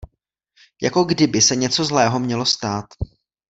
Jako 0.81 1.03
kdyby 1.03 1.41
se 1.41 1.55
něco 1.55 1.85
zlého 1.85 2.19
mělo 2.19 2.45
stát. 2.45 2.85